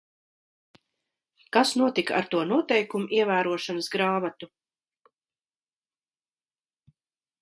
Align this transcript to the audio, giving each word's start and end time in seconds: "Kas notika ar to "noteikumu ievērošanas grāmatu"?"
"Kas 1.57 1.73
notika 1.81 2.15
ar 2.21 2.29
to 2.31 2.41
"noteikumu 2.53 3.09
ievērošanas 3.17 3.91
grāmatu"?" 3.97 4.53